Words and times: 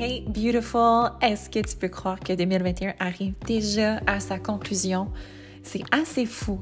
Hey 0.00 0.20
beautiful, 0.28 1.10
est-ce 1.20 1.50
que 1.50 1.58
tu 1.58 1.74
peux 1.74 1.88
croire 1.88 2.20
que 2.20 2.32
2021 2.32 2.94
arrive 3.00 3.34
déjà 3.44 4.00
à 4.06 4.20
sa 4.20 4.38
conclusion? 4.38 5.08
C'est 5.64 5.82
assez 5.90 6.24
fou. 6.24 6.60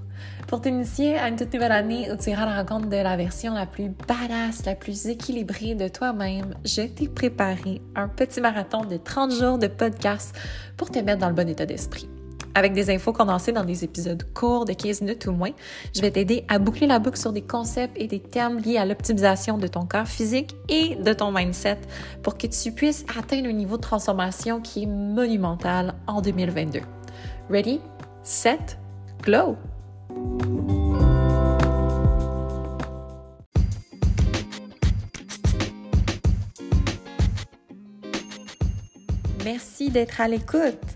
Pour 0.48 0.62
t'initier 0.62 1.18
à 1.18 1.28
une 1.28 1.36
toute 1.36 1.52
nouvelle 1.52 1.72
année 1.72 2.10
où 2.10 2.16
tu 2.16 2.30
iras 2.30 2.44
à 2.44 2.46
la 2.46 2.56
rencontre 2.62 2.88
de 2.88 2.96
la 2.96 3.14
version 3.14 3.52
la 3.52 3.66
plus 3.66 3.90
badass, 3.90 4.64
la 4.64 4.74
plus 4.74 5.08
équilibrée 5.08 5.74
de 5.74 5.88
toi-même, 5.88 6.54
je 6.64 6.80
t'ai 6.80 7.08
préparé 7.08 7.82
un 7.94 8.08
petit 8.08 8.40
marathon 8.40 8.86
de 8.86 8.96
30 8.96 9.30
jours 9.32 9.58
de 9.58 9.66
podcast 9.66 10.34
pour 10.78 10.90
te 10.90 10.98
mettre 11.00 11.18
dans 11.18 11.28
le 11.28 11.34
bon 11.34 11.46
état 11.46 11.66
d'esprit. 11.66 12.08
Avec 12.56 12.72
des 12.72 12.88
infos 12.88 13.12
condensées 13.12 13.52
dans 13.52 13.66
des 13.66 13.84
épisodes 13.84 14.22
courts 14.32 14.64
de 14.64 14.72
15 14.72 15.02
minutes 15.02 15.26
ou 15.26 15.32
moins, 15.32 15.50
je 15.94 16.00
vais 16.00 16.10
t'aider 16.10 16.46
à 16.48 16.58
boucler 16.58 16.86
la 16.86 16.98
boucle 16.98 17.18
sur 17.18 17.30
des 17.30 17.42
concepts 17.42 18.00
et 18.00 18.06
des 18.06 18.18
termes 18.18 18.56
liés 18.60 18.78
à 18.78 18.86
l'optimisation 18.86 19.58
de 19.58 19.66
ton 19.66 19.84
corps 19.84 20.06
physique 20.06 20.56
et 20.70 20.94
de 20.94 21.12
ton 21.12 21.30
mindset 21.30 21.76
pour 22.22 22.38
que 22.38 22.46
tu 22.46 22.72
puisses 22.72 23.04
atteindre 23.14 23.48
un 23.48 23.52
niveau 23.52 23.76
de 23.76 23.82
transformation 23.82 24.62
qui 24.62 24.84
est 24.84 24.86
monumental 24.86 25.96
en 26.06 26.22
2022. 26.22 26.80
Ready, 27.50 27.78
set, 28.22 28.78
glow! 29.22 29.58
Merci 39.44 39.90
d'être 39.90 40.22
à 40.22 40.28
l'écoute. 40.28 40.95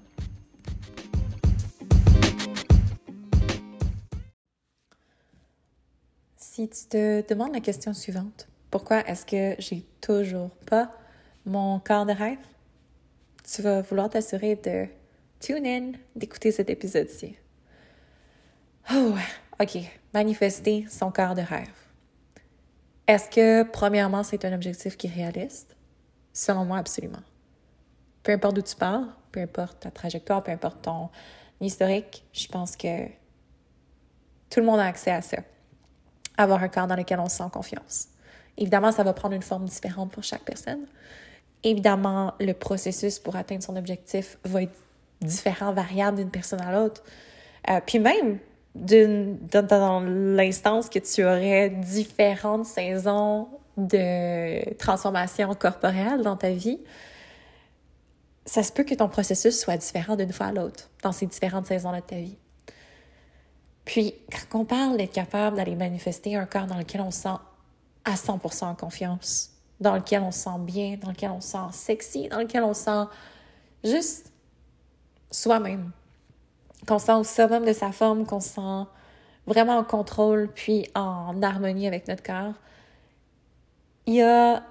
Si 6.61 6.69
tu 6.69 6.87
te 6.89 7.27
demandes 7.27 7.53
la 7.53 7.59
question 7.59 7.91
suivante, 7.91 8.47
pourquoi 8.69 8.99
est-ce 9.07 9.25
que 9.25 9.59
j'ai 9.59 9.83
toujours 9.99 10.51
pas 10.67 10.95
mon 11.43 11.79
corps 11.79 12.05
de 12.05 12.11
rêve? 12.11 12.37
Tu 13.51 13.63
vas 13.63 13.81
vouloir 13.81 14.11
t'assurer 14.11 14.57
de 14.57 14.85
tune 15.39 15.65
in, 15.65 15.93
d'écouter 16.15 16.51
cet 16.51 16.69
épisode-ci. 16.69 17.35
Oh, 18.93 19.15
OK. 19.59 19.79
Manifester 20.13 20.85
son 20.87 21.09
corps 21.09 21.33
de 21.33 21.41
rêve. 21.41 21.73
Est-ce 23.07 23.27
que, 23.27 23.63
premièrement, 23.63 24.21
c'est 24.21 24.45
un 24.45 24.53
objectif 24.53 24.97
qui 24.97 25.07
est 25.07 25.15
réaliste? 25.15 25.75
Selon 26.31 26.63
moi, 26.63 26.77
absolument. 26.77 27.23
Peu 28.21 28.33
importe 28.33 28.53
d'où 28.53 28.61
tu 28.61 28.75
pars, 28.75 29.19
peu 29.31 29.39
importe 29.39 29.79
ta 29.79 29.89
trajectoire, 29.89 30.43
peu 30.43 30.51
importe 30.51 30.83
ton 30.83 31.09
historique, 31.59 32.23
je 32.33 32.47
pense 32.47 32.75
que 32.75 33.07
tout 34.51 34.59
le 34.59 34.65
monde 34.67 34.79
a 34.79 34.85
accès 34.85 35.09
à 35.09 35.23
ça 35.23 35.37
avoir 36.37 36.63
un 36.63 36.67
corps 36.67 36.87
dans 36.87 36.95
lequel 36.95 37.19
on 37.19 37.29
se 37.29 37.37
sent 37.37 37.49
confiance. 37.51 38.07
Évidemment, 38.57 38.91
ça 38.91 39.03
va 39.03 39.13
prendre 39.13 39.35
une 39.35 39.41
forme 39.41 39.65
différente 39.65 40.11
pour 40.11 40.23
chaque 40.23 40.43
personne. 40.43 40.85
Évidemment, 41.63 42.33
le 42.39 42.53
processus 42.53 43.19
pour 43.19 43.35
atteindre 43.35 43.63
son 43.63 43.75
objectif 43.75 44.37
va 44.43 44.63
être 44.63 44.75
différent, 45.21 45.73
variable 45.73 46.17
d'une 46.17 46.31
personne 46.31 46.61
à 46.61 46.71
l'autre. 46.71 47.03
Euh, 47.69 47.79
puis 47.85 47.99
même, 47.99 48.39
dans, 48.75 49.67
dans 49.67 49.99
l'instance 50.01 50.89
que 50.89 50.99
tu 50.99 51.23
aurais 51.23 51.69
différentes 51.69 52.65
saisons 52.65 53.47
de 53.77 54.73
transformation 54.75 55.53
corporelle 55.53 56.21
dans 56.21 56.35
ta 56.35 56.51
vie, 56.51 56.79
ça 58.45 58.63
se 58.63 58.71
peut 58.71 58.83
que 58.83 58.95
ton 58.95 59.07
processus 59.07 59.59
soit 59.59 59.77
différent 59.77 60.15
d'une 60.15 60.33
fois 60.33 60.47
à 60.47 60.51
l'autre 60.51 60.89
dans 61.03 61.11
ces 61.11 61.27
différentes 61.27 61.67
saisons 61.67 61.95
de 61.95 61.99
ta 61.99 62.15
vie. 62.15 62.37
Puis, 63.85 64.15
quand 64.31 64.59
on 64.59 64.65
parle 64.65 64.97
d'être 64.97 65.13
capable 65.13 65.57
d'aller 65.57 65.75
manifester 65.75 66.35
un 66.35 66.45
corps 66.45 66.67
dans 66.67 66.77
lequel 66.77 67.01
on 67.01 67.11
se 67.11 67.21
sent 67.21 67.37
à 68.05 68.15
100% 68.15 68.65
en 68.65 68.75
confiance, 68.75 69.51
dans 69.79 69.95
lequel 69.95 70.21
on 70.21 70.31
se 70.31 70.39
sent 70.41 70.59
bien, 70.59 70.97
dans 70.97 71.09
lequel 71.09 71.31
on 71.31 71.41
se 71.41 71.49
sent 71.49 71.57
sexy, 71.71 72.29
dans 72.29 72.39
lequel 72.39 72.63
on 72.63 72.73
se 72.73 72.83
sent 72.83 73.05
juste 73.83 74.31
soi-même, 75.31 75.91
qu'on 76.87 76.99
se 76.99 77.07
sent 77.07 77.13
au 77.13 77.23
summum 77.23 77.65
de 77.65 77.73
sa 77.73 77.91
forme, 77.91 78.25
qu'on 78.25 78.39
se 78.39 78.49
sent 78.49 78.87
vraiment 79.47 79.77
en 79.77 79.83
contrôle, 79.83 80.49
puis 80.53 80.87
en 80.93 81.41
harmonie 81.41 81.87
avec 81.87 82.07
notre 82.07 82.23
corps, 82.23 82.53
il 84.05 84.15
y 84.15 84.21
a 84.21 84.63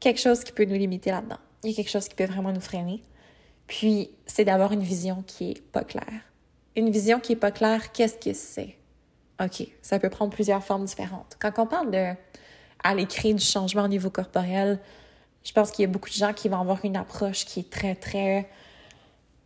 quelque 0.00 0.20
chose 0.20 0.42
qui 0.42 0.52
peut 0.52 0.64
nous 0.64 0.74
limiter 0.74 1.10
là-dedans. 1.10 1.38
Il 1.62 1.70
y 1.70 1.72
a 1.72 1.76
quelque 1.76 1.90
chose 1.90 2.08
qui 2.08 2.14
peut 2.14 2.26
vraiment 2.26 2.52
nous 2.52 2.60
freiner. 2.60 3.02
Puis, 3.66 4.10
c'est 4.26 4.44
d'avoir 4.44 4.72
une 4.72 4.82
vision 4.82 5.22
qui 5.26 5.52
est 5.52 5.62
pas 5.62 5.84
claire 5.84 6.33
une 6.76 6.90
vision 6.90 7.20
qui 7.20 7.32
est 7.32 7.36
pas 7.36 7.50
claire, 7.50 7.92
qu'est-ce 7.92 8.16
que 8.16 8.32
c'est? 8.32 8.76
OK, 9.42 9.66
ça 9.82 9.98
peut 9.98 10.10
prendre 10.10 10.32
plusieurs 10.32 10.62
formes 10.62 10.84
différentes. 10.84 11.36
Quand 11.40 11.58
on 11.58 11.66
parle 11.66 11.90
de 11.90 12.14
à 12.82 12.94
l'écrit 12.94 13.34
du 13.34 13.42
changement 13.42 13.84
au 13.84 13.88
niveau 13.88 14.10
corporel, 14.10 14.78
je 15.42 15.52
pense 15.52 15.70
qu'il 15.70 15.82
y 15.82 15.88
a 15.88 15.90
beaucoup 15.90 16.10
de 16.10 16.14
gens 16.14 16.32
qui 16.32 16.48
vont 16.48 16.60
avoir 16.60 16.84
une 16.84 16.96
approche 16.96 17.44
qui 17.44 17.60
est 17.60 17.70
très, 17.70 17.94
très 17.94 18.48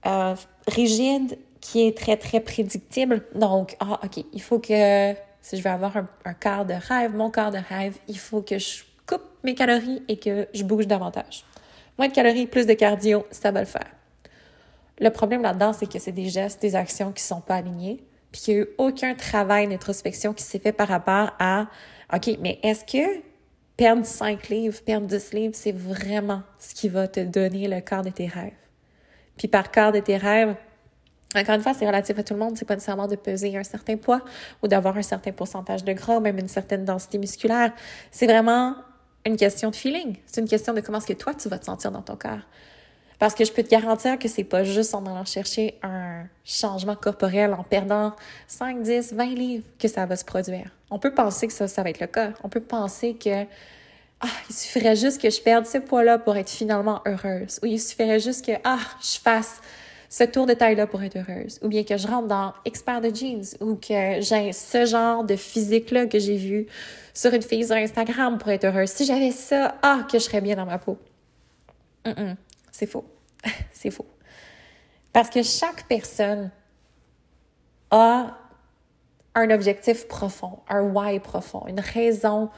euh, 0.07 0.35
rigide, 0.67 1.39
qui 1.61 1.87
est 1.87 1.97
très, 1.97 2.17
très 2.17 2.41
prédictible. 2.41 3.23
Donc, 3.35 3.77
ah, 3.81 4.01
OK, 4.05 4.25
il 4.33 4.43
faut 4.43 4.59
que, 4.59 5.15
si 5.41 5.57
je 5.57 5.63
veux 5.63 5.71
avoir 5.71 5.97
un, 5.97 6.09
un 6.25 6.65
de 6.65 6.75
rêve, 6.75 7.15
mon 7.15 7.31
quart 7.31 7.51
de 7.51 7.59
rêve, 7.59 7.97
il 8.09 8.19
faut 8.19 8.43
que 8.43 8.59
je 8.59 8.83
coupe 9.07 9.23
mes 9.45 9.55
calories 9.55 10.03
et 10.09 10.19
que 10.19 10.49
je 10.53 10.65
bouge 10.65 10.87
davantage. 10.87 11.45
Moins 11.97 12.09
de 12.09 12.13
calories, 12.13 12.47
plus 12.47 12.67
de 12.67 12.75
cardio, 12.75 13.27
ça 13.31 13.51
va 13.51 13.61
le 13.61 13.67
faire. 13.67 13.98
Le 15.01 15.11
problème 15.11 15.43
là-dedans, 15.43 15.73
c'est 15.73 15.91
que 15.91 15.99
c'est 15.99 16.13
des 16.13 16.29
gestes, 16.29 16.61
des 16.61 16.75
actions 16.75 17.13
qui 17.13 17.23
sont 17.23 17.41
pas 17.41 17.57
alignés, 17.57 18.05
puis 18.33 18.41
qu'il 18.41 18.55
n'y 18.55 18.61
a 18.61 18.63
eu 18.65 18.69
aucun 18.79 19.15
travail 19.15 19.69
d'introspection 19.69 20.35
qui 20.35 20.43
s'est 20.43 20.59
fait 20.59 20.73
par 20.73 20.89
rapport 20.89 21.33
à 21.39 21.69
OK, 22.15 22.39
mais 22.41 22.59
est-ce 22.63 22.85
que 22.85 23.23
perdre 23.77 24.05
5 24.05 24.49
livres, 24.49 24.81
perdre 24.85 25.07
10 25.07 25.33
livres, 25.33 25.55
c'est 25.55 25.73
vraiment 25.73 26.43
ce 26.59 26.75
qui 26.75 26.89
va 26.89 27.07
te 27.07 27.21
donner 27.21 27.69
le 27.69 27.81
corps 27.81 28.03
de 28.03 28.11
tes 28.11 28.27
rêves? 28.27 28.53
Puis 29.37 29.49
par 29.49 29.71
corps 29.71 29.93
de 29.93 30.01
tes 30.01 30.17
rêves, 30.17 30.57
encore 31.37 31.55
une 31.55 31.61
fois, 31.61 31.75
c'est 31.75 31.87
relatif 31.87 32.19
à 32.19 32.23
tout 32.23 32.33
le 32.33 32.41
monde. 32.41 32.57
C'est 32.57 32.65
pas 32.65 32.75
nécessairement 32.75 33.07
de 33.07 33.17
peser 33.17 33.57
un 33.57 33.63
certain 33.63 33.97
poids 33.97 34.23
ou 34.63 34.69
d'avoir 34.69 34.97
un 34.97 35.03
certain 35.03 35.31
pourcentage 35.31 35.85
de 35.85 35.93
gras, 35.93 36.21
même 36.21 36.39
une 36.39 36.49
certaine 36.49 36.85
densité 36.85 37.19
musculaire. 37.19 37.73
C'est 38.11 38.27
vraiment 38.27 38.77
une 39.27 39.37
question 39.37 39.71
de 39.71 39.77
feeling. 39.77 40.17
C'est 40.27 40.41
une 40.41 40.49
question 40.49 40.73
de 40.73 40.81
comment 40.81 40.99
est-ce 40.99 41.07
que 41.07 41.13
toi, 41.13 41.35
tu 41.35 41.49
vas 41.49 41.59
te 41.59 41.67
sentir 41.67 41.91
dans 41.93 42.01
ton 42.03 42.17
corps. 42.17 42.41
Parce 43.19 43.35
que 43.35 43.45
je 43.45 43.53
peux 43.53 43.63
te 43.63 43.71
garantir 43.71 44.19
que 44.19 44.29
c'est 44.29 44.45
pas 44.45 44.63
juste 44.63 44.95
en 44.95 45.05
allant 45.07 45.25
chercher 45.25 45.79
un 45.83 46.25
changement 46.45 46.95
corporel, 46.95 47.53
en 47.53 47.65
perdant 47.65 48.15
5, 48.47 48.83
10, 48.83 49.13
20 49.13 49.25
livres 49.35 49.65
que 49.79 49.89
ça 49.89 50.07
va 50.07 50.17
se 50.17 50.25
produire. 50.25 50.71
On 50.91 50.99
peut 50.99 51.13
penser 51.13 51.49
que 51.49 51.53
ça, 51.53 51.67
ça 51.67 51.83
va 51.83 51.91
être 51.91 52.01
le 52.01 52.07
cas. 52.07 52.31
On 52.45 52.49
peut 52.49 52.61
penser 52.61 53.15
que 53.15 53.45
ah, 54.21 54.27
il 54.49 54.55
suffirait 54.55 54.97
juste 54.97 55.21
que 55.21 55.31
je 55.31 55.41
perde 55.41 55.67
ce 55.67 55.79
poids-là 55.79 56.19
pour 56.19 56.37
être 56.37 56.51
finalement 56.51 57.03
heureuse. 57.07 57.59
Ou 57.63 57.67
il 57.67 57.81
suffirait 57.81 58.21
juste 58.21 58.45
que 58.45 58.53
ah, 58.65 58.79
je 59.01 59.19
fasse 59.19 59.61
ce 60.09 60.25
tour 60.25 60.47
de 60.47 60.55
taille-là 60.55 60.87
pour 60.87 61.03
être 61.03 61.17
heureuse. 61.17 61.59
Ou 61.63 61.69
bien 61.69 61.85
que 61.85 61.97
je 61.97 62.07
rentre 62.07 62.29
dans 62.29 62.55
expert 62.65 63.01
de 63.01 63.15
jeans 63.15 63.45
ou 63.61 63.75
que 63.75 64.21
j'ai 64.21 64.53
ce 64.53 64.87
genre 64.87 65.25
de 65.25 65.37
physique-là 65.37 66.07
que 66.07 66.19
j'ai 66.19 66.37
vu 66.37 66.67
sur 67.15 67.33
une 67.35 67.43
fille 67.43 67.67
sur 67.67 67.77
Instagram 67.77 68.39
pour 68.39 68.49
être 68.51 68.65
heureuse. 68.65 68.91
Si 68.91 69.05
j'avais 69.05 69.33
ça, 69.33 69.77
ah, 69.83 70.07
que 70.11 70.19
je 70.19 70.25
serais 70.25 70.41
bien 70.41 70.57
dans 70.57 70.67
ma 70.67 70.79
peau. 70.79 70.99
C'est 72.79 72.87
faux. 72.87 73.05
c'est 73.73 73.91
faux. 73.91 74.07
Parce 75.13 75.31
que 75.31 75.43
chaque 75.43 75.89
personne 75.89 76.53
a 77.91 78.39
un 79.35 79.51
objectif 79.51 80.07
profond, 80.07 80.61
un 80.69 80.83
why 80.83 81.19
profond, 81.19 81.67
une 81.67 81.81
raison 81.81 82.51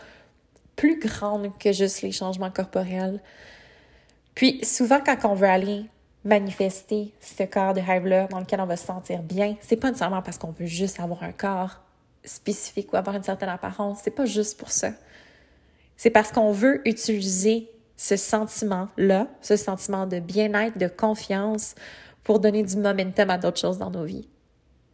plus 0.76 0.98
grande 0.98 1.56
que 1.58 1.72
juste 1.72 2.02
les 2.02 2.12
changements 2.12 2.50
corporels. 2.50 3.22
Puis 4.34 4.62
souvent, 4.62 5.00
quand 5.00 5.24
on 5.24 5.32
veut 5.32 5.48
aller 5.48 5.86
manifester 6.22 7.14
ce 7.22 7.44
corps 7.44 7.72
de 7.72 7.80
rêve-là 7.80 8.26
dans 8.26 8.40
lequel 8.40 8.60
on 8.60 8.66
va 8.66 8.76
se 8.76 8.84
sentir 8.84 9.22
bien, 9.22 9.56
c'est 9.62 9.76
pas 9.76 9.88
nécessairement 9.88 10.20
parce 10.20 10.36
qu'on 10.36 10.52
veut 10.52 10.66
juste 10.66 11.00
avoir 11.00 11.22
un 11.22 11.32
corps 11.32 11.80
spécifique 12.24 12.92
ou 12.92 12.96
avoir 12.96 13.16
une 13.16 13.22
certaine 13.22 13.48
apparence. 13.48 14.00
C'est 14.04 14.10
pas 14.10 14.26
juste 14.26 14.58
pour 14.58 14.70
ça. 14.70 14.90
C'est 15.96 16.10
parce 16.10 16.30
qu'on 16.30 16.52
veut 16.52 16.86
utiliser 16.86 17.70
ce 18.00 18.16
sentiment-là, 18.16 19.26
ce 19.42 19.56
sentiment 19.56 20.06
de 20.06 20.20
bien-être, 20.20 20.78
de 20.78 20.88
confiance, 20.88 21.74
pour 22.24 22.40
donner 22.40 22.62
du 22.62 22.78
momentum 22.78 23.28
à 23.28 23.36
d'autres 23.36 23.60
choses 23.60 23.76
dans 23.76 23.90
nos 23.90 24.04
vies. 24.04 24.26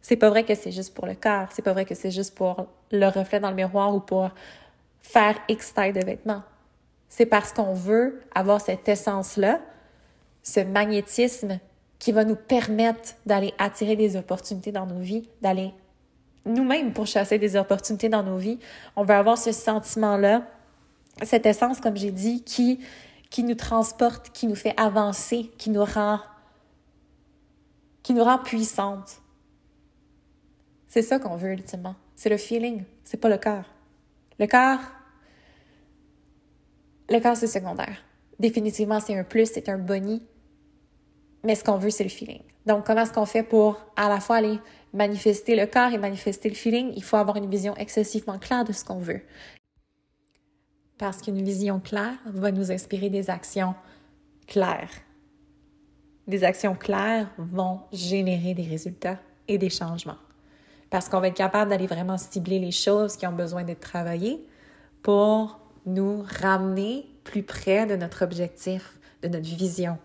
C'est 0.01 0.17
pas 0.17 0.29
vrai 0.29 0.43
que 0.43 0.53
c'est 0.55 0.73
juste 0.73 0.93
pour 0.93 1.05
le 1.05 1.15
corps, 1.15 1.47
c'est 1.53 1.61
pas 1.61 1.71
vrai 1.71 1.85
que 1.85 1.95
c'est 1.95 2.11
juste 2.11 2.35
pour 2.35 2.67
le 2.91 3.05
reflet 3.05 3.39
dans 3.39 3.49
le 3.49 3.55
miroir 3.55 3.95
ou 3.95 4.01
pour 4.01 4.31
faire 4.99 5.37
X 5.47 5.73
taille 5.73 5.93
de 5.93 6.03
vêtements. 6.03 6.43
C'est 7.07 7.25
parce 7.25 7.53
qu'on 7.53 7.73
veut 7.73 8.23
avoir 8.35 8.59
cette 8.59 8.89
essence-là, 8.89 9.61
ce 10.43 10.59
magnétisme 10.59 11.59
qui 11.99 12.11
va 12.11 12.25
nous 12.25 12.35
permettre 12.35 13.15
d'aller 13.25 13.53
attirer 13.57 13.95
des 13.95 14.17
opportunités 14.17 14.73
dans 14.73 14.85
nos 14.85 14.99
vies, 14.99 15.29
d'aller 15.41 15.73
nous-mêmes 16.45 16.91
pour 16.91 17.07
chasser 17.07 17.37
des 17.37 17.55
opportunités 17.55 18.09
dans 18.09 18.23
nos 18.23 18.37
vies. 18.37 18.59
On 18.97 19.05
veut 19.05 19.15
avoir 19.15 19.37
ce 19.37 19.53
sentiment-là, 19.53 20.43
cette 21.23 21.45
essence, 21.45 21.79
comme 21.79 21.97
j'ai 21.97 22.11
dit, 22.11 22.43
qui, 22.43 22.79
qui 23.29 23.43
nous 23.43 23.55
transporte, 23.55 24.31
qui 24.31 24.47
nous 24.47 24.55
fait 24.55 24.73
avancer, 24.77 25.51
qui 25.57 25.69
nous 25.69 25.83
rend, 25.83 26.19
qui 28.03 28.13
nous 28.13 28.23
rend 28.23 28.37
puissante. 28.37 29.21
C'est 30.87 31.01
ça 31.01 31.19
qu'on 31.19 31.35
veut 31.35 31.51
ultimement. 31.51 31.95
C'est 32.15 32.29
le 32.29 32.37
feeling, 32.37 32.83
c'est 33.03 33.17
pas 33.17 33.29
le 33.29 33.37
cœur. 33.37 33.65
Le 34.39 34.47
cœur, 34.47 34.79
le 37.09 37.19
cœur 37.19 37.35
c'est 37.35 37.47
secondaire. 37.47 38.03
Définitivement, 38.39 38.99
c'est 38.99 39.17
un 39.17 39.23
plus, 39.23 39.51
c'est 39.51 39.67
un 39.69 39.77
boni, 39.77 40.21
mais 41.43 41.55
ce 41.55 41.63
qu'on 41.63 41.77
veut, 41.77 41.89
c'est 41.89 42.03
le 42.03 42.09
feeling. 42.09 42.41
Donc, 42.65 42.85
comment 42.85 43.01
est-ce 43.01 43.13
qu'on 43.13 43.25
fait 43.25 43.43
pour 43.43 43.79
à 43.95 44.09
la 44.09 44.19
fois 44.19 44.37
aller 44.37 44.59
manifester 44.93 45.55
le 45.55 45.65
corps 45.65 45.91
et 45.93 45.97
manifester 45.97 46.49
le 46.49 46.55
feeling? 46.55 46.91
Il 46.95 47.03
faut 47.03 47.15
avoir 47.15 47.37
une 47.37 47.49
vision 47.49 47.75
excessivement 47.77 48.37
claire 48.37 48.65
de 48.65 48.73
ce 48.73 48.83
qu'on 48.83 48.99
veut. 48.99 49.21
Parce 50.97 51.21
qu'une 51.21 51.43
vision 51.43 51.79
claire 51.79 52.17
va 52.25 52.51
nous 52.51 52.71
inspirer 52.71 53.09
des 53.09 53.29
actions 53.29 53.75
claires. 54.47 54.89
Des 56.27 56.43
actions 56.43 56.75
claires 56.75 57.29
vont 57.37 57.81
générer 57.93 58.53
des 58.53 58.63
résultats 58.63 59.19
et 59.47 59.57
des 59.57 59.69
changements. 59.69 60.17
Parce 60.89 61.09
qu'on 61.09 61.19
va 61.19 61.27
être 61.27 61.37
capable 61.37 61.69
d'aller 61.69 61.87
vraiment 61.87 62.17
cibler 62.17 62.59
les 62.59 62.71
choses 62.71 63.15
qui 63.15 63.27
ont 63.27 63.33
besoin 63.33 63.63
d'être 63.63 63.81
travaillées 63.81 64.45
pour 65.03 65.59
nous 65.85 66.23
ramener 66.41 67.05
plus 67.23 67.43
près 67.43 67.85
de 67.85 67.95
notre 67.95 68.23
objectif, 68.23 68.99
de 69.21 69.27
notre 69.27 69.45
vision. 69.45 69.97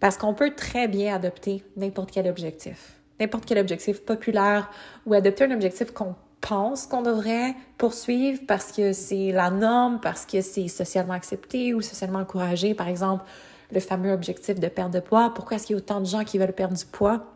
Parce 0.00 0.16
qu'on 0.16 0.34
peut 0.34 0.54
très 0.54 0.88
bien 0.88 1.14
adopter 1.14 1.64
n'importe 1.76 2.10
quel 2.10 2.28
objectif, 2.28 3.00
n'importe 3.18 3.46
quel 3.46 3.58
objectif 3.58 4.04
populaire 4.04 4.70
ou 5.06 5.14
adopter 5.14 5.44
un 5.44 5.50
objectif 5.50 5.92
qu'on 5.92 6.14
pense 6.40 6.86
qu'on 6.86 7.02
devrait 7.02 7.54
poursuivre 7.76 8.40
parce 8.46 8.72
que 8.72 8.92
c'est 8.92 9.32
la 9.32 9.50
norme, 9.50 10.00
parce 10.00 10.26
que 10.26 10.40
c'est 10.40 10.68
socialement 10.68 11.14
accepté 11.14 11.74
ou 11.74 11.80
socialement 11.80 12.20
encouragé. 12.20 12.74
Par 12.74 12.88
exemple, 12.88 13.24
le 13.70 13.80
fameux 13.80 14.12
objectif 14.12 14.58
de 14.58 14.68
perdre 14.68 14.94
de 14.94 15.00
poids. 15.00 15.32
Pourquoi 15.34 15.56
est-ce 15.56 15.66
qu'il 15.66 15.76
y 15.76 15.78
a 15.78 15.82
autant 15.82 16.00
de 16.00 16.06
gens 16.06 16.24
qui 16.24 16.38
veulent 16.38 16.52
perdre 16.52 16.76
du 16.76 16.86
poids? 16.86 17.26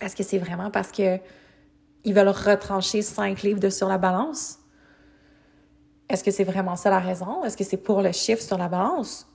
Est-ce 0.00 0.16
que 0.16 0.22
c'est 0.22 0.38
vraiment 0.38 0.70
parce 0.70 0.90
que 0.90 1.18
ils 2.04 2.14
veulent 2.14 2.28
retrancher 2.28 3.02
cinq 3.02 3.42
livres 3.42 3.60
de 3.60 3.70
sur 3.70 3.88
la 3.88 3.98
balance? 3.98 4.58
Est-ce 6.08 6.24
que 6.24 6.30
c'est 6.30 6.44
vraiment 6.44 6.76
ça 6.76 6.90
la 6.90 6.98
raison? 6.98 7.44
Est-ce 7.44 7.56
que 7.56 7.64
c'est 7.64 7.76
pour 7.76 8.02
le 8.02 8.12
chiffre 8.12 8.42
sur 8.42 8.58
la 8.58 8.68
balance? 8.68 9.28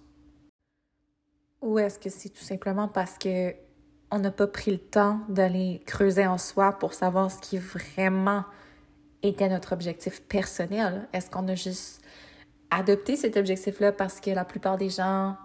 Ou 1.61 1.79
est-ce 1.79 1.97
que 1.97 2.09
c'est 2.09 2.29
tout 2.29 2.43
simplement 2.43 2.87
parce 2.87 3.17
que 3.17 3.53
on 4.11 4.19
n'a 4.19 4.31
pas 4.31 4.47
pris 4.47 4.71
le 4.71 4.77
temps 4.77 5.19
d'aller 5.27 5.81
creuser 5.85 6.25
en 6.27 6.37
soi 6.37 6.73
pour 6.73 6.93
savoir 6.93 7.31
ce 7.31 7.39
qui 7.39 7.57
vraiment 7.57 8.43
était 9.27 9.49
notre 9.49 9.73
objectif 9.73 10.21
personnel? 10.23 11.07
Est-ce 11.13 11.29
qu'on 11.29 11.47
a 11.47 11.55
juste 11.55 12.01
adopté 12.69 13.15
cet 13.15 13.37
objectif-là 13.37 13.91
parce 13.91 14.19
que 14.19 14.31
la 14.31 14.45
plupart 14.45 14.77
des 14.77 14.89
gens 14.89 15.35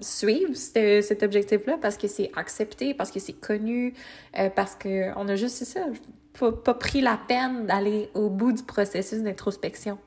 suivent 0.00 0.54
cet 0.54 1.22
objectif-là 1.22 1.78
parce 1.80 1.96
que 1.96 2.08
c'est 2.08 2.30
accepté, 2.36 2.94
parce 2.94 3.10
que 3.10 3.20
c'est 3.20 3.32
connu, 3.32 3.94
euh, 4.38 4.50
parce 4.50 4.76
qu'on 4.76 5.28
a 5.28 5.36
juste, 5.36 5.56
c'est 5.56 5.64
ça, 5.64 5.86
pas, 6.38 6.74
pris 6.74 7.00
la 7.00 7.18
peine 7.28 7.66
d'aller 7.66 8.10
au 8.14 8.28
bout 8.28 8.52
du 8.52 8.62
processus 8.62 9.22
d'introspection. 9.22 9.98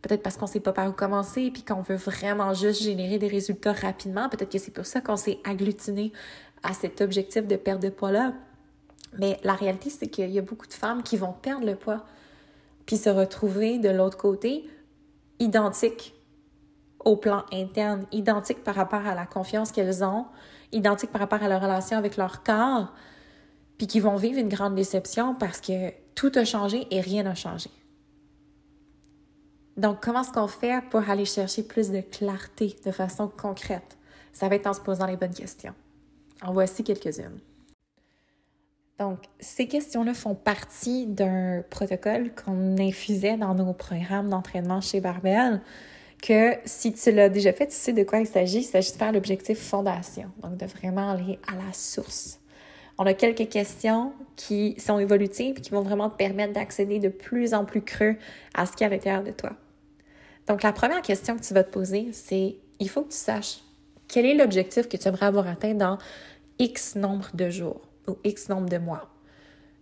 Peut-être 0.00 0.22
parce 0.22 0.36
qu'on 0.36 0.46
sait 0.46 0.60
pas 0.60 0.72
par 0.72 0.88
où 0.88 0.92
commencer 0.92 1.50
puis 1.50 1.62
qu'on 1.62 1.82
veut 1.82 1.96
vraiment 1.96 2.54
juste 2.54 2.82
générer 2.82 3.18
des 3.18 3.28
résultats 3.28 3.72
rapidement. 3.72 4.28
Peut-être 4.28 4.50
que 4.50 4.58
c'est 4.58 4.70
pour 4.70 4.86
ça 4.86 5.00
qu'on 5.00 5.16
s'est 5.16 5.38
agglutiné 5.44 6.12
à 6.62 6.72
cet 6.72 7.00
objectif 7.00 7.46
de 7.46 7.56
perte 7.56 7.82
de 7.82 7.88
poids-là. 7.88 8.32
Mais 9.18 9.38
la 9.42 9.54
réalité, 9.54 9.90
c'est 9.90 10.06
qu'il 10.06 10.30
y 10.30 10.38
a 10.38 10.42
beaucoup 10.42 10.66
de 10.66 10.72
femmes 10.72 11.02
qui 11.02 11.16
vont 11.16 11.32
perdre 11.32 11.66
le 11.66 11.74
poids 11.74 12.04
puis 12.88 12.96
se 12.96 13.10
retrouver 13.10 13.78
de 13.78 13.90
l'autre 13.90 14.16
côté 14.16 14.64
identiques 15.40 16.14
au 17.04 17.16
plan 17.16 17.44
interne, 17.52 18.06
identiques 18.12 18.64
par 18.64 18.74
rapport 18.74 19.06
à 19.06 19.14
la 19.14 19.26
confiance 19.26 19.72
qu'elles 19.72 20.02
ont, 20.02 20.24
identiques 20.72 21.12
par 21.12 21.20
rapport 21.20 21.42
à 21.42 21.48
leur 21.48 21.60
relation 21.60 21.98
avec 21.98 22.16
leur 22.16 22.42
corps, 22.42 22.94
puis 23.76 23.86
qui 23.86 24.00
vont 24.00 24.16
vivre 24.16 24.38
une 24.38 24.48
grande 24.48 24.74
déception 24.74 25.34
parce 25.34 25.60
que 25.60 25.90
tout 26.14 26.32
a 26.34 26.46
changé 26.46 26.86
et 26.90 27.02
rien 27.02 27.24
n'a 27.24 27.34
changé. 27.34 27.68
Donc, 29.76 30.02
comment 30.02 30.22
est-ce 30.22 30.32
qu'on 30.32 30.48
fait 30.48 30.82
pour 30.88 31.10
aller 31.10 31.26
chercher 31.26 31.64
plus 31.64 31.90
de 31.90 32.00
clarté 32.00 32.74
de 32.86 32.90
façon 32.90 33.28
concrète? 33.28 33.98
Ça 34.32 34.48
va 34.48 34.54
être 34.54 34.66
en 34.66 34.72
se 34.72 34.80
posant 34.80 35.06
les 35.06 35.18
bonnes 35.18 35.34
questions. 35.34 35.74
En 36.40 36.54
voici 36.54 36.82
quelques-unes. 36.84 37.38
Donc, 38.98 39.18
ces 39.38 39.68
questions-là 39.68 40.12
font 40.12 40.34
partie 40.34 41.06
d'un 41.06 41.62
protocole 41.70 42.32
qu'on 42.34 42.76
infusait 42.78 43.36
dans 43.36 43.54
nos 43.54 43.72
programmes 43.72 44.28
d'entraînement 44.28 44.80
chez 44.80 45.00
Barbell, 45.00 45.60
que 46.20 46.54
si 46.64 46.92
tu 46.92 47.12
l'as 47.12 47.28
déjà 47.28 47.52
fait, 47.52 47.68
tu 47.68 47.76
sais 47.76 47.92
de 47.92 48.02
quoi 48.02 48.18
il 48.18 48.26
s'agit. 48.26 48.58
Il 48.58 48.64
s'agit 48.64 48.90
de 48.90 48.96
faire 48.96 49.12
l'objectif 49.12 49.58
fondation, 49.58 50.30
donc 50.42 50.56
de 50.56 50.66
vraiment 50.66 51.12
aller 51.12 51.38
à 51.46 51.54
la 51.54 51.72
source. 51.72 52.40
On 52.98 53.06
a 53.06 53.14
quelques 53.14 53.48
questions 53.48 54.12
qui 54.34 54.74
sont 54.80 54.98
évolutives 54.98 55.58
et 55.58 55.60
qui 55.60 55.70
vont 55.70 55.82
vraiment 55.82 56.10
te 56.10 56.16
permettre 56.16 56.54
d'accéder 56.54 56.98
de 56.98 57.08
plus 57.08 57.54
en 57.54 57.64
plus 57.64 57.82
creux 57.82 58.16
à 58.54 58.66
ce 58.66 58.72
qu'il 58.72 58.80
y 58.80 58.84
a 58.84 58.86
à 58.88 58.90
l'intérieur 58.90 59.22
de 59.22 59.30
toi. 59.30 59.52
Donc, 60.48 60.64
la 60.64 60.72
première 60.72 61.02
question 61.02 61.36
que 61.36 61.42
tu 61.42 61.54
vas 61.54 61.62
te 61.62 61.70
poser, 61.70 62.08
c'est 62.12 62.56
il 62.80 62.88
faut 62.88 63.02
que 63.02 63.10
tu 63.10 63.16
saches 63.16 63.60
quel 64.08 64.26
est 64.26 64.34
l'objectif 64.34 64.88
que 64.88 64.96
tu 64.96 65.06
aimerais 65.06 65.26
avoir 65.26 65.46
atteint 65.46 65.74
dans 65.74 65.98
X 66.58 66.96
nombre 66.96 67.28
de 67.34 67.50
jours 67.50 67.87
ou 68.08 68.18
X 68.24 68.48
nombre 68.48 68.68
de 68.68 68.78
mois. 68.78 69.08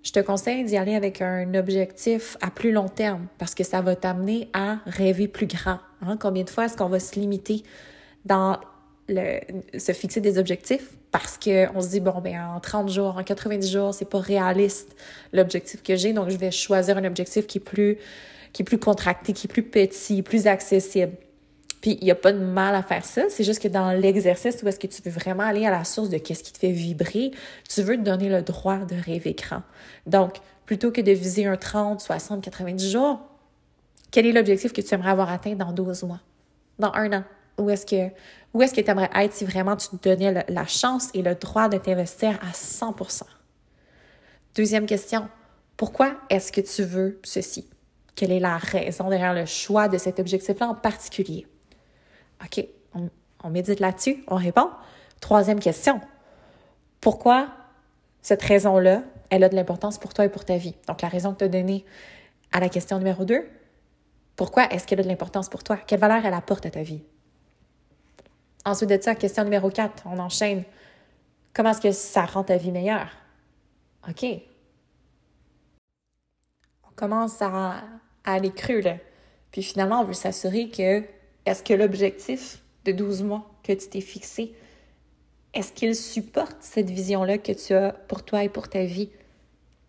Je 0.03 0.13
te 0.13 0.21
conseille 0.21 0.65
d'y 0.65 0.77
aller 0.77 0.95
avec 0.95 1.21
un 1.21 1.55
objectif 1.55 2.37
à 2.41 2.51
plus 2.51 2.71
long 2.71 2.89
terme 2.89 3.27
parce 3.39 3.57
que 3.57 3.65
ça 3.65 3.81
va 3.81 3.97
t'amener 3.97 4.49
à 4.53 4.79
rêver 4.87 5.27
plus 5.27 5.47
grand. 5.47 5.81
Hein? 6.01 6.17
Combien 6.17 6.45
de 6.45 6.51
fois 6.51 6.67
est-ce 6.67 6.77
qu'on 6.77 6.89
va 6.89 7.01
se 7.01 7.19
limiter 7.19 7.65
dans 8.25 8.59
le, 9.09 9.41
se 9.77 9.93
fixer 9.93 10.21
des 10.21 10.39
objectifs 10.39 10.91
parce 11.11 11.39
qu'on 11.39 11.81
se 11.81 11.89
dit, 11.89 12.01
bon, 12.01 12.21
ben 12.21 12.41
en 12.55 12.61
30 12.61 12.89
jours, 12.89 13.17
en 13.17 13.25
90 13.25 13.71
jours, 13.71 13.95
c'est 13.95 14.09
pas 14.09 14.21
réaliste 14.21 14.95
l'objectif 15.33 15.83
que 15.83 15.97
j'ai, 15.97 16.13
donc 16.13 16.29
je 16.29 16.37
vais 16.37 16.51
choisir 16.51 16.99
un 16.99 17.05
objectif 17.05 17.47
qui 17.47 17.59
est 17.59 17.61
plus 17.61 17.99
qui 18.53 18.63
est 18.63 18.65
plus 18.65 18.79
contracté, 18.79 19.35
qui 19.35 19.49
est 19.49 19.51
plus 19.51 19.63
petit, 19.63 20.23
plus 20.23 20.47
accessible. 20.47 21.13
Puis 21.81 21.99
il 22.01 22.05
n'y 22.05 22.11
a 22.11 22.17
pas 22.17 22.33
de 22.33 22.39
mal 22.39 22.75
à 22.75 22.83
faire 22.83 23.05
ça, 23.05 23.23
c'est 23.29 23.45
juste 23.45 23.63
que 23.63 23.69
dans 23.69 23.93
l'exercice 23.93 24.63
où 24.63 24.69
est-ce 24.69 24.79
que 24.79 24.87
tu 24.87 25.03
veux 25.03 25.11
vraiment 25.11 25.45
aller 25.45 25.67
à 25.67 25.71
la 25.71 25.85
source 25.85 26.09
de 26.09 26.19
qu'est-ce 26.19 26.43
qui 26.43 26.53
te 26.53 26.59
fait 26.59 26.73
vibrer, 26.73 27.33
tu 27.69 27.83
veux 27.83 27.97
te 27.97 28.03
donner 28.03 28.29
le 28.29 28.43
droit 28.43 28.79
de 28.79 28.97
rêver 28.97 29.35
grand. 29.35 29.63
Donc, 30.07 30.37
plutôt 30.65 30.91
que 30.91 31.01
de 31.01 31.13
viser 31.13 31.47
un 31.47 31.57
30, 31.57 32.01
60, 32.01 32.43
90 32.43 32.91
jours, 32.91 33.21
quel 34.11 34.27
est 34.27 34.33
l'objectif 34.33 34.73
que 34.73 34.81
tu 34.81 34.95
aimerais 34.95 35.11
avoir 35.11 35.31
atteint 35.31 35.55
dans 35.55 35.73
12 35.73 36.05
mois, 36.05 36.21
dans 36.79 36.93
un 36.95 37.13
an? 37.13 37.25
Où 37.59 37.71
est-ce 37.71 37.87
que 37.87 38.13
où 38.53 38.63
est-ce 38.63 38.73
que 38.73 38.81
tu 38.81 38.91
aimerais 38.91 39.11
être 39.15 39.35
si 39.35 39.45
vraiment 39.45 39.77
tu 39.77 39.89
te 39.89 40.09
donnais 40.09 40.45
la 40.49 40.67
chance 40.67 41.11
et 41.13 41.21
le 41.21 41.35
droit 41.35 41.69
de 41.69 41.77
t'investir 41.77 42.39
à 42.43 42.53
100% 42.53 43.23
Deuxième 44.55 44.87
question, 44.87 45.29
pourquoi 45.77 46.15
est-ce 46.31 46.51
que 46.51 46.63
tu 46.63 46.83
veux 46.83 47.21
ceci? 47.23 47.69
Quelle 48.15 48.33
est 48.33 48.41
la 48.41 48.57
raison 48.57 49.11
derrière 49.11 49.35
le 49.35 49.45
choix 49.45 49.89
de 49.89 49.99
cet 49.99 50.19
objectif-là 50.19 50.69
en 50.69 50.75
particulier? 50.75 51.47
OK, 52.45 52.65
on, 53.43 53.51
médite 53.51 53.81
là-dessus, 53.81 54.25
on 54.29 54.37
répond. 54.37 54.71
Troisième 55.21 55.61
question. 55.61 56.01
Pourquoi 57.01 57.49
cette 58.23 58.43
raison-là, 58.43 59.03
elle 59.31 59.45
a 59.45 59.49
de 59.49 59.55
l'importance 59.55 59.99
pour 59.99 60.13
toi 60.15 60.25
et 60.25 60.29
pour 60.29 60.45
ta 60.45 60.57
vie? 60.57 60.75
Donc, 60.89 61.03
la 61.03 61.09
raison 61.09 61.33
que 61.33 61.39
tu 61.39 61.45
as 61.45 61.49
donnée 61.49 61.85
à 62.53 62.61
la 62.61 62.69
question 62.69 62.99
numéro 62.99 63.25
2, 63.25 63.49
pourquoi 64.35 64.65
est-ce 64.73 64.87
qu'elle 64.87 65.01
a 65.01 65.03
de 65.03 65.09
l'importance 65.09 65.49
pour 65.49 65.63
toi? 65.63 65.77
Quelle 65.77 66.01
valeur 66.01 66.25
elle 66.25 66.35
apporte 66.35 66.67
à 66.67 66.71
ta 66.71 66.83
vie? 66.83 67.03
Ensuite 68.65 68.91
de 68.91 68.99
ça, 69.01 69.15
question 69.15 69.45
numéro 69.45 69.71
4, 69.71 70.05
on 70.07 70.19
enchaîne. 70.19 70.65
Comment 71.55 71.71
est-ce 71.71 71.81
que 71.81 71.93
ça 71.93 72.25
rend 72.25 72.43
ta 72.43 72.57
vie 72.57 72.73
meilleure? 72.73 73.11
OK. 74.09 74.25
On 76.85 76.95
commence 76.95 77.41
à 77.41 77.83
à 78.27 78.35
aller 78.35 78.51
creux, 78.51 78.81
là. 78.81 78.97
Puis 79.53 79.63
finalement, 79.63 80.01
on 80.01 80.05
veut 80.05 80.13
s'assurer 80.13 80.69
que 80.69 81.03
est-ce 81.47 81.63
que 81.63 81.73
l'objectif 81.75 82.63
de 82.85 82.93
12 82.93 83.23
mois 83.23 83.51
que 83.63 83.73
tu 83.73 83.89
t'es 83.89 84.01
fixé, 84.01 84.55
est-ce 85.55 85.73
qu'il 85.73 85.95
supporte 85.95 86.57
cette 86.61 86.91
vision-là 86.91 87.39
que 87.39 87.53
tu 87.53 87.73
as 87.73 87.93
pour 87.93 88.25
toi 88.25 88.45
et 88.45 88.49
pour 88.49 88.69
ta 88.69 88.85
vie? 88.85 89.11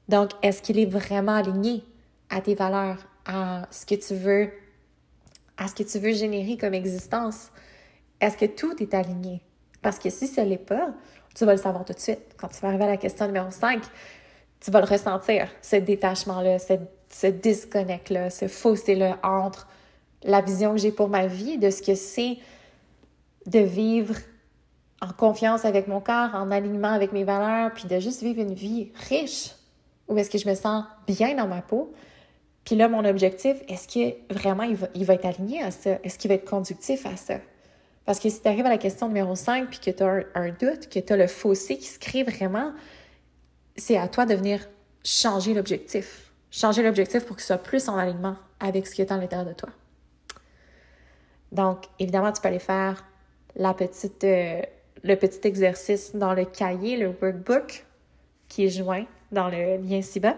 Donc, 0.08 0.32
est-ce 0.42 0.62
qu'il 0.62 0.80
est 0.80 0.86
vraiment 0.86 1.36
aligné 1.36 1.84
à 2.30 2.40
tes 2.40 2.56
valeurs, 2.56 3.06
à 3.26 3.68
ce 3.72 3.86
que 3.86 3.96
tu 3.96 4.16
veux 4.16 4.50
à 5.58 5.68
ce 5.68 5.74
que 5.74 5.84
tu 5.84 5.98
veux 5.98 6.14
générer 6.14 6.56
comme 6.56 6.76
existence? 6.76 7.50
Est-ce 8.22 8.38
que 8.38 8.46
tout 8.46 8.76
est 8.82 8.94
aligné? 8.94 9.42
Parce 9.82 10.00
que 10.00 10.10
si 10.10 10.28
ce 10.28 10.42
n'est 10.42 10.58
pas, 10.58 10.94
tu 11.36 11.46
vas 11.46 11.54
le 11.54 11.58
savoir 11.58 11.84
tout 11.84 11.94
de 11.94 12.00
suite. 12.00 12.36
Quand 12.38 12.48
tu 12.48 12.60
vas 12.62 12.70
arriver 12.70 12.84
à 12.84 12.90
la 12.90 12.98
question 12.98 13.26
numéro 13.26 13.50
5, 13.50 13.82
tu 14.60 14.72
vas 14.72 14.82
le 14.82 14.88
ressentir, 14.88 15.50
ce 15.62 15.76
détachement-là, 15.78 16.60
ce, 16.60 16.74
ce 17.10 17.28
disconnect-là, 17.28 18.30
ce 18.30 18.48
fossé-là 18.48 19.18
entre 19.24 19.68
la 20.24 20.42
vision 20.42 20.74
que 20.74 20.80
j'ai 20.80 20.92
pour 20.92 21.10
ma 21.10 21.28
vie, 21.28 21.58
de 21.58 21.70
ce 21.70 21.82
que 21.82 21.96
c'est 21.96 22.38
de 23.46 23.60
vivre 23.60 24.16
en 25.02 25.14
confiance 25.14 25.66
avec 25.66 25.88
mon 25.88 26.02
corps, 26.02 26.34
en 26.34 26.52
alignement 26.52 26.92
avec 26.92 27.14
mes 27.14 27.24
valeurs, 27.24 27.72
puis 27.74 27.88
de 27.88 28.00
juste 28.00 28.24
vivre 28.24 28.42
une 28.42 28.54
vie 28.54 28.92
riche, 29.10 29.52
où 30.08 30.18
est-ce 30.18 30.30
que 30.30 30.38
je 30.38 30.50
me 30.50 30.56
sens 30.56 30.86
bien 31.06 31.36
dans 31.36 31.48
ma 31.48 31.62
peau. 31.62 31.94
Puis 32.66 32.76
là, 32.76 32.90
mon 32.90 33.06
objectif, 33.06 33.58
est-ce 33.68 33.88
que 33.88 34.34
vraiment 34.34 34.64
il 34.64 34.76
va, 34.76 34.88
il 34.96 35.06
va 35.06 35.14
être 35.14 35.26
aligné 35.26 35.62
à 35.62 35.72
ça? 35.72 36.00
Est-ce 36.04 36.18
qu'il 36.18 36.30
va 36.30 36.36
être 36.36 36.50
conductif 36.50 37.06
à 37.06 37.16
ça? 37.16 37.36
Parce 38.08 38.20
que 38.20 38.30
si 38.30 38.42
tu 38.42 38.48
arrives 38.48 38.66
à 38.66 38.70
la 38.70 38.78
question 38.78 39.10
numéro 39.10 39.36
5 39.36 39.70
puis 39.70 39.80
que 39.80 39.92
tu 39.92 40.02
as 40.02 40.24
un, 40.34 40.50
doute, 40.50 40.88
que 40.90 40.98
tu 41.00 41.12
as 41.12 41.18
le 41.18 41.28
fossé 41.28 41.78
qui 41.78 41.88
se 41.88 42.00
crée 42.00 42.24
vraiment, 42.24 42.72
c'est 43.76 43.98
à 43.98 44.08
toi 44.08 44.26
de 44.26 44.34
venir 44.34 44.66
changer 45.04 45.54
l'objectif. 45.54 46.32
Changer 46.50 46.84
l'objectif 46.84 47.26
pour 47.26 47.36
qu'il 47.36 47.46
soit 47.46 47.58
plus 47.58 47.90
en 47.90 47.98
alignement 47.98 48.38
avec 48.62 48.88
ce 48.88 48.96
qui 48.96 49.02
est 49.02 49.12
à 49.12 49.18
l'intérieur 49.18 49.46
de 49.46 49.54
toi. 49.54 49.70
Donc, 51.58 51.86
évidemment, 51.98 52.32
tu 52.32 52.40
peux 52.40 52.50
aller 52.50 52.60
faire 52.60 53.04
euh, 53.60 54.62
le 55.04 55.16
petit 55.16 55.48
exercice 55.48 56.16
dans 56.16 56.36
le 56.36 56.46
cahier, 56.46 56.98
le 56.98 57.08
workbook 57.20 57.84
qui 58.48 58.66
est 58.66 58.70
joint 58.70 59.06
dans 59.32 59.50
le 59.50 59.78
lien 59.78 60.02
ci-bas. 60.04 60.38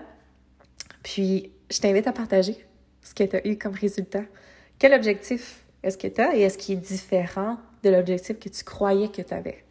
Puis, 1.03 1.51
je 1.69 1.79
t'invite 1.79 2.07
à 2.07 2.13
partager 2.13 2.65
ce 3.01 3.13
que 3.13 3.25
tu 3.25 3.35
as 3.35 3.45
eu 3.45 3.57
comme 3.57 3.73
résultat. 3.73 4.23
Quel 4.79 4.93
objectif 4.93 5.65
est-ce 5.83 5.97
que 5.97 6.07
tu 6.07 6.21
as 6.21 6.35
et 6.37 6.41
est-ce 6.41 6.57
qu'il 6.57 6.77
est 6.77 6.81
différent 6.81 7.57
de 7.83 7.89
l'objectif 7.89 8.39
que 8.39 8.47
tu 8.47 8.63
croyais 8.63 9.09
que 9.09 9.21
tu 9.21 9.33
avais? 9.33 9.65